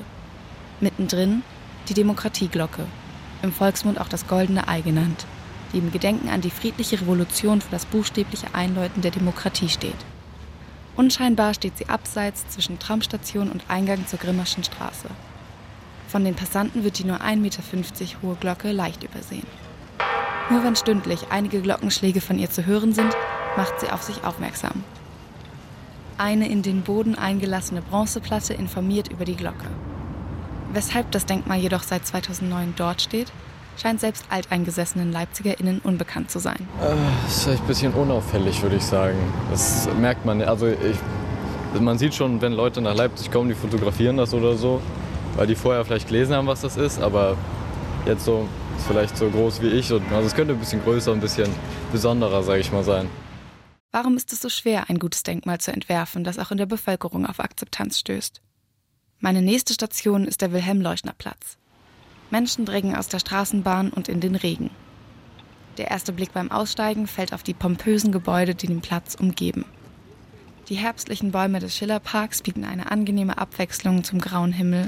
[0.79, 1.43] Mittendrin
[1.89, 2.85] die Demokratieglocke,
[3.41, 5.25] im Volksmund auch das Goldene Ei genannt,
[5.71, 9.93] die im Gedenken an die friedliche Revolution für das buchstäbliche Einläuten der Demokratie steht.
[10.95, 15.09] Unscheinbar steht sie abseits zwischen Tramstation und Eingang zur Grimmerschen Straße.
[16.15, 17.61] Von den Passanten wird die nur 1,50 Meter
[18.21, 19.45] hohe Glocke leicht übersehen.
[20.49, 23.13] Nur wenn stündlich einige Glockenschläge von ihr zu hören sind,
[23.57, 24.85] macht sie auf sich aufmerksam.
[26.17, 29.67] Eine in den Boden eingelassene Bronzeplatte informiert über die Glocke.
[30.71, 33.29] Weshalb das Denkmal jedoch seit 2009 dort steht,
[33.75, 36.65] scheint selbst alteingesessenen LeipzigerInnen unbekannt zu sein.
[36.81, 39.17] Äh, das ist vielleicht ein bisschen unauffällig, würde ich sagen.
[39.51, 40.41] Das merkt man.
[40.41, 44.79] Also ich, man sieht schon, wenn Leute nach Leipzig kommen, die fotografieren das oder so
[45.35, 47.37] weil die vorher vielleicht gelesen haben, was das ist, aber
[48.05, 48.47] jetzt so
[48.87, 49.91] vielleicht so groß wie ich.
[49.91, 51.49] Also es könnte ein bisschen größer, ein bisschen
[51.91, 53.09] besonderer, sage ich mal, sein.
[53.91, 57.25] Warum ist es so schwer, ein gutes Denkmal zu entwerfen, das auch in der Bevölkerung
[57.25, 58.41] auf Akzeptanz stößt?
[59.19, 61.57] Meine nächste Station ist der Wilhelm-Leuschner-Platz.
[62.29, 64.71] Menschen drängen aus der Straßenbahn und in den Regen.
[65.77, 69.65] Der erste Blick beim Aussteigen fällt auf die pompösen Gebäude, die den Platz umgeben.
[70.67, 74.87] Die herbstlichen Bäume des Schillerparks bieten eine angenehme Abwechslung zum grauen Himmel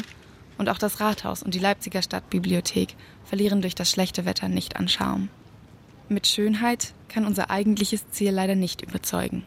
[0.57, 4.87] und auch das Rathaus und die Leipziger Stadtbibliothek verlieren durch das schlechte Wetter nicht an
[4.87, 5.29] Charme.
[6.09, 9.43] Mit Schönheit kann unser eigentliches Ziel leider nicht überzeugen.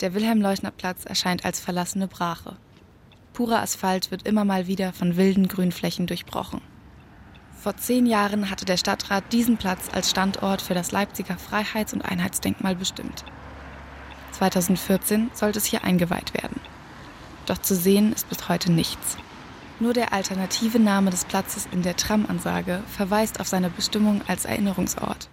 [0.00, 2.56] Der Wilhelm-Leuschner-Platz erscheint als verlassene Brache.
[3.32, 6.60] Purer Asphalt wird immer mal wieder von wilden Grünflächen durchbrochen.
[7.56, 12.02] Vor zehn Jahren hatte der Stadtrat diesen Platz als Standort für das Leipziger Freiheits- und
[12.02, 13.24] Einheitsdenkmal bestimmt.
[14.32, 16.60] 2014 sollte es hier eingeweiht werden.
[17.44, 19.18] Doch zu sehen ist bis heute nichts.
[19.80, 25.30] Nur der alternative Name des Platzes in der Tramansage verweist auf seine Bestimmung als Erinnerungsort.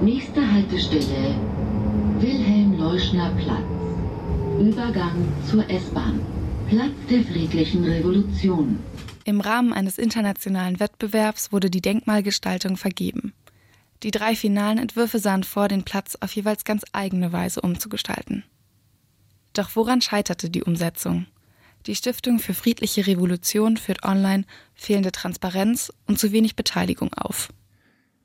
[0.00, 1.34] Nächste Haltestelle
[2.18, 3.66] Wilhelm-Leuschner Platz.
[4.58, 6.20] Übergang zur S-Bahn.
[6.70, 8.78] Platz der friedlichen Revolution.
[9.24, 13.34] Im Rahmen eines internationalen Wettbewerbs wurde die Denkmalgestaltung vergeben.
[14.02, 18.42] Die drei finalen Entwürfe sahen vor, den Platz auf jeweils ganz eigene Weise umzugestalten.
[19.52, 21.26] Doch woran scheiterte die Umsetzung?
[21.86, 27.48] Die Stiftung für friedliche Revolution führt online fehlende Transparenz und zu wenig Beteiligung auf.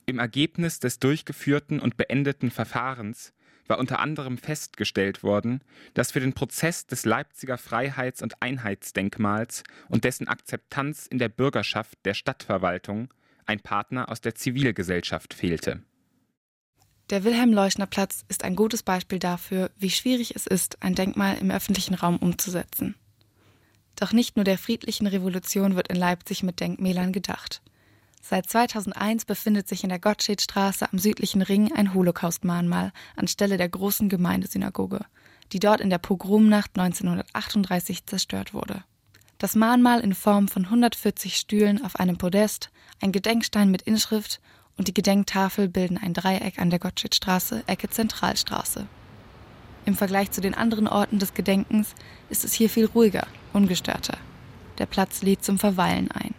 [0.06, 3.34] Im Ergebnis des durchgeführten und beendeten Verfahrens
[3.68, 5.62] war unter anderem festgestellt worden,
[5.94, 11.98] dass für den Prozess des Leipziger Freiheits- und Einheitsdenkmals und dessen Akzeptanz in der Bürgerschaft
[12.06, 13.14] der Stadtverwaltung
[13.46, 15.84] ein Partner aus der Zivilgesellschaft fehlte.
[17.10, 21.94] Der Wilhelm-Leuschner-Platz ist ein gutes Beispiel dafür, wie schwierig es ist, ein Denkmal im öffentlichen
[21.94, 22.96] Raum umzusetzen.
[23.98, 27.62] Doch nicht nur der friedlichen Revolution wird in Leipzig mit Denkmälern gedacht.
[28.22, 34.08] Seit 2001 befindet sich in der Gottschedstraße am südlichen Ring ein Holocaust-Mahnmal anstelle der großen
[34.08, 35.02] Gemeindesynagoge,
[35.52, 38.84] die dort in der Pogromnacht 1938 zerstört wurde.
[39.40, 42.70] Das Mahnmal in Form von 140 Stühlen auf einem Podest,
[43.02, 44.42] ein Gedenkstein mit Inschrift
[44.78, 48.88] und die Gedenktafel bilden ein Dreieck an der Gottschedstraße, Ecke Zentralstraße.
[49.88, 51.96] Im Vergleich zu den anderen Orten des Gedenkens
[52.30, 54.18] ist es hier viel ruhiger, ungestörter.
[54.80, 56.36] Der Platz lädt zum Verweilen ein.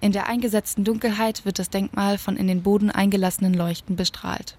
[0.00, 4.56] In der eingesetzten Dunkelheit wird das Denkmal von in den Boden eingelassenen Leuchten bestrahlt.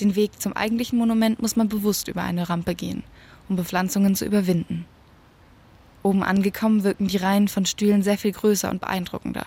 [0.00, 3.04] Den Weg zum eigentlichen Monument muss man bewusst über eine Rampe gehen,
[3.48, 4.86] um Bepflanzungen zu überwinden.
[6.02, 9.46] Oben angekommen wirken die Reihen von Stühlen sehr viel größer und beeindruckender.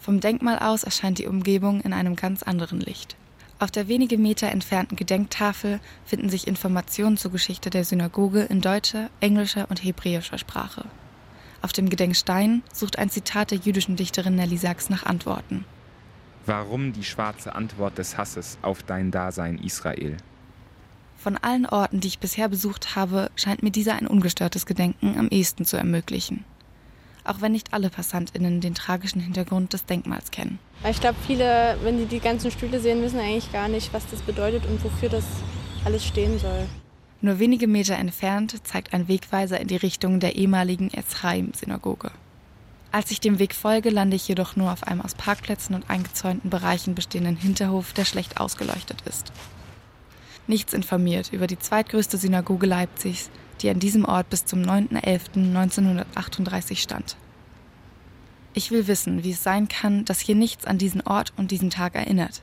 [0.00, 3.14] Vom Denkmal aus erscheint die Umgebung in einem ganz anderen Licht.
[3.60, 9.10] Auf der wenige Meter entfernten Gedenktafel finden sich Informationen zur Geschichte der Synagoge in deutscher,
[9.20, 10.86] englischer und hebräischer Sprache.
[11.60, 15.66] Auf dem Gedenkstein sucht ein Zitat der jüdischen Dichterin Nelly Sachs nach Antworten.
[16.46, 20.16] Warum die schwarze Antwort des Hasses auf dein Dasein, Israel?
[21.18, 25.28] Von allen Orten, die ich bisher besucht habe, scheint mir dieser ein ungestörtes Gedenken am
[25.28, 26.46] ehesten zu ermöglichen.
[27.24, 30.58] Auch wenn nicht alle PassantInnen den tragischen Hintergrund des Denkmals kennen.
[30.88, 34.22] Ich glaube, viele, wenn die die ganzen Stühle sehen, wissen eigentlich gar nicht, was das
[34.22, 35.24] bedeutet und wofür das
[35.84, 36.66] alles stehen soll.
[37.22, 42.10] Nur wenige Meter entfernt zeigt ein Wegweiser in die Richtung der ehemaligen Ezraim-Synagoge.
[42.92, 46.50] Als ich dem Weg folge, lande ich jedoch nur auf einem aus Parkplätzen und eingezäunten
[46.50, 49.32] Bereichen bestehenden Hinterhof, der schlecht ausgeleuchtet ist.
[50.46, 53.30] Nichts informiert über die zweitgrößte Synagoge Leipzigs,
[53.62, 57.16] die an diesem Ort bis zum 9.11.1938 stand.
[58.52, 61.70] Ich will wissen, wie es sein kann, dass hier nichts an diesen Ort und diesen
[61.70, 62.42] Tag erinnert.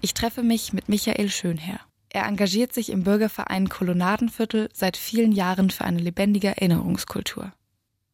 [0.00, 1.80] Ich treffe mich mit Michael Schönherr.
[2.08, 7.52] Er engagiert sich im Bürgerverein Kolonnadenviertel seit vielen Jahren für eine lebendige Erinnerungskultur.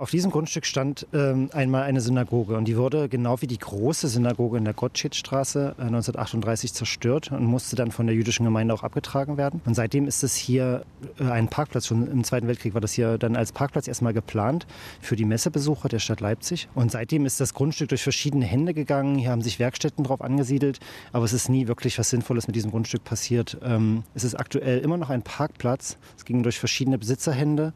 [0.00, 4.08] Auf diesem Grundstück stand ähm, einmal eine Synagoge und die wurde genau wie die große
[4.08, 8.82] Synagoge in der Gottschedstraße äh, 1938 zerstört und musste dann von der jüdischen Gemeinde auch
[8.82, 9.60] abgetragen werden.
[9.66, 10.86] Und seitdem ist es hier
[11.18, 11.86] äh, ein Parkplatz.
[11.86, 14.66] Schon im Zweiten Weltkrieg war das hier dann als Parkplatz erstmal geplant
[15.02, 16.70] für die Messebesucher der Stadt Leipzig.
[16.74, 19.18] Und seitdem ist das Grundstück durch verschiedene Hände gegangen.
[19.18, 20.80] Hier haben sich Werkstätten drauf angesiedelt,
[21.12, 23.58] aber es ist nie wirklich was Sinnvolles mit diesem Grundstück passiert.
[23.62, 25.98] Ähm, es ist aktuell immer noch ein Parkplatz.
[26.16, 27.74] Es ging durch verschiedene Besitzerhände.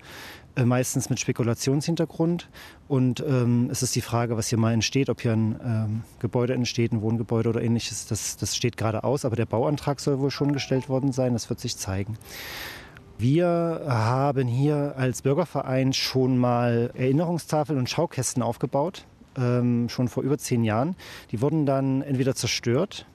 [0.57, 2.49] Äh, meistens mit Spekulationshintergrund.
[2.87, 6.55] Und ähm, es ist die Frage, was hier mal entsteht, ob hier ein ähm, Gebäude
[6.55, 8.07] entsteht, ein Wohngebäude oder ähnliches.
[8.07, 11.33] Das, das steht gerade aus, aber der Bauantrag soll wohl schon gestellt worden sein.
[11.33, 12.17] Das wird sich zeigen.
[13.19, 20.39] Wir haben hier als Bürgerverein schon mal Erinnerungstafeln und Schaukästen aufgebaut, ähm, schon vor über
[20.39, 20.95] zehn Jahren.
[21.33, 23.07] Die wurden dann entweder zerstört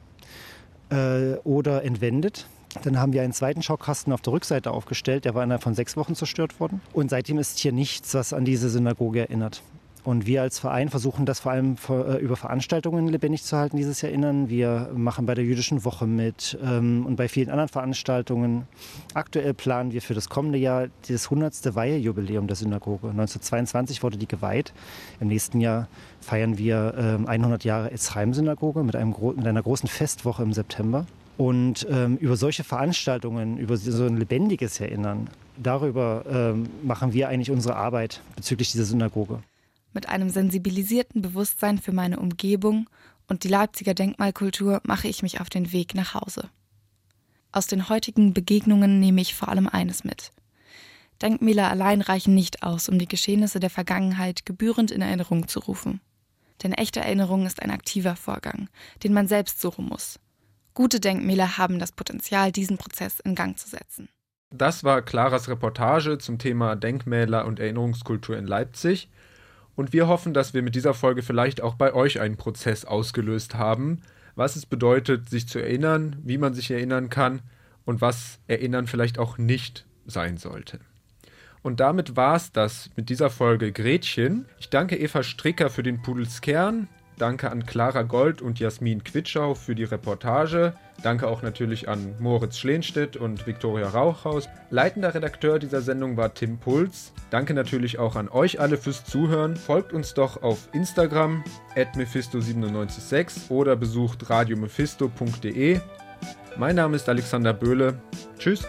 [0.89, 2.47] äh, oder entwendet.
[2.83, 5.97] Dann haben wir einen zweiten Schaukasten auf der Rückseite aufgestellt, der war innerhalb von sechs
[5.97, 6.81] Wochen zerstört worden.
[6.93, 9.63] Und seitdem ist hier nichts, was an diese Synagoge erinnert.
[10.05, 14.01] Und wir als Verein versuchen das vor allem äh, über Veranstaltungen lebendig zu halten, dieses
[14.01, 14.49] Erinnern.
[14.49, 18.65] Wir machen bei der Jüdischen Woche mit ähm, und bei vielen anderen Veranstaltungen.
[19.13, 21.75] Aktuell planen wir für das kommende Jahr das 100.
[21.75, 23.09] Weihejubiläum der Synagoge.
[23.09, 24.73] 1922 wurde die geweiht.
[25.19, 25.89] Im nächsten Jahr
[26.21, 31.05] feiern wir ähm, 100 Jahre Ezraim-Synagoge mit, mit einer großen Festwoche im September.
[31.39, 37.49] Und ähm, über solche Veranstaltungen, über so ein lebendiges Erinnern, darüber ähm, machen wir eigentlich
[37.49, 39.41] unsere Arbeit bezüglich dieser Synagoge.
[39.93, 42.89] Mit einem sensibilisierten Bewusstsein für meine Umgebung
[43.29, 46.49] und die Leipziger Denkmalkultur mache ich mich auf den Weg nach Hause.
[47.53, 50.33] Aus den heutigen Begegnungen nehme ich vor allem eines mit.
[51.21, 56.01] Denkmäler allein reichen nicht aus, um die Geschehnisse der Vergangenheit gebührend in Erinnerung zu rufen.
[56.63, 58.67] Denn echte Erinnerung ist ein aktiver Vorgang,
[59.03, 60.19] den man selbst suchen muss.
[60.73, 64.09] Gute Denkmäler haben das Potenzial, diesen Prozess in Gang zu setzen.
[64.51, 69.09] Das war Claras Reportage zum Thema Denkmäler und Erinnerungskultur in Leipzig.
[69.75, 73.55] Und wir hoffen, dass wir mit dieser Folge vielleicht auch bei euch einen Prozess ausgelöst
[73.55, 74.01] haben,
[74.35, 77.41] was es bedeutet, sich zu erinnern, wie man sich erinnern kann
[77.85, 80.79] und was Erinnern vielleicht auch nicht sein sollte.
[81.61, 84.45] Und damit war es das mit dieser Folge Gretchen.
[84.59, 86.87] Ich danke Eva Stricker für den Pudelskern.
[87.19, 90.73] Danke an Clara Gold und Jasmin Quitschau für die Reportage.
[91.03, 94.47] Danke auch natürlich an Moritz Schlehnstedt und Viktoria Rauchhaus.
[94.69, 97.11] Leitender Redakteur dieser Sendung war Tim Puls.
[97.29, 99.57] Danke natürlich auch an euch alle fürs Zuhören.
[99.57, 101.43] Folgt uns doch auf Instagram
[101.75, 105.81] at mephisto976 oder besucht radiomephisto.de.
[106.57, 107.99] Mein Name ist Alexander Böhle.
[108.37, 108.65] Tschüss.